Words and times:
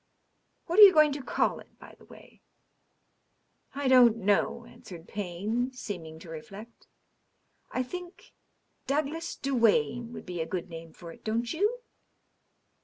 What 0.65 0.79
are 0.79 0.81
you 0.81 0.93
going 0.93 1.11
to 1.11 1.21
call 1.21 1.59
it, 1.59 1.77
by 1.79 1.93
the 1.99 2.05
way 2.05 2.41
?","I 3.75 3.87
don't 3.87 4.17
know," 4.17 4.65
answered 4.65 5.07
Payne, 5.07 5.71
seeming 5.73 6.17
to 6.21 6.29
reflect." 6.31 6.87
I 7.71 7.83
think 7.83 8.15
nj 8.85 8.85
^ 8.85 8.87
Douglas 8.87 9.35
Duane' 9.35 10.11
would 10.13 10.25
be 10.25 10.41
a 10.41 10.47
good 10.47 10.69
name 10.69 10.91
for 10.91 11.11
it; 11.11 11.23
don't 11.23 11.53
you 11.53 11.81